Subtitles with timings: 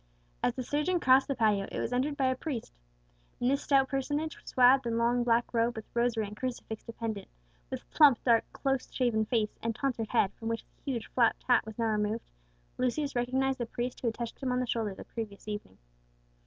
[0.41, 2.73] As the surgeon crossed the patio, it was entered by a priest.
[3.39, 7.27] In this stout personage, swathed in long black robe with rosary and crucifix dependent;
[7.69, 11.67] with plump, dark, close shaven face, and tonsured head from which the huge flapped hat
[11.67, 12.23] was now removed,
[12.79, 15.77] Lucius recognized the priest who had touched him on the shoulder on the previous evening.